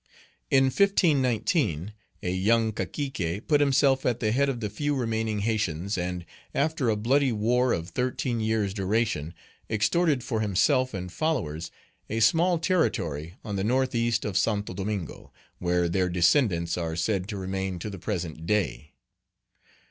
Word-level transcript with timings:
In 0.49 0.63
1519, 0.63 1.93
a 2.23 2.31
young 2.31 2.71
Cacique 2.71 3.47
put 3.47 3.61
himself 3.61 4.03
at 4.03 4.19
the 4.19 4.31
head 4.31 4.49
of 4.49 4.59
the 4.59 4.71
few 4.71 4.95
remaining 4.95 5.41
Haytians, 5.41 5.95
and, 5.95 6.25
after 6.55 6.89
a 6.89 6.95
bloody 6.95 7.31
war 7.31 7.71
of 7.71 7.89
thirteen 7.89 8.39
years' 8.39 8.73
duration, 8.73 9.35
extorted 9.69 10.23
for 10.23 10.39
himself 10.41 10.95
and 10.95 11.11
followers 11.13 11.69
a 12.09 12.19
small 12.19 12.57
territory 12.57 13.35
on 13.45 13.57
the 13.57 13.63
northeast 13.63 14.25
of 14.25 14.39
Saint 14.39 14.65
Domingo, 14.75 15.31
where 15.59 15.87
their 15.87 16.09
descendants 16.09 16.79
are 16.79 16.95
said 16.95 17.27
to 17.27 17.37
remain 17.37 17.77
to 17.77 17.91
the 17.91 17.99
present 17.99 18.47
day. 18.47 18.93